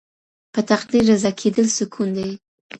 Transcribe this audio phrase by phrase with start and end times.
[0.53, 2.29] په تقدیر رضا کیدل سکون دی.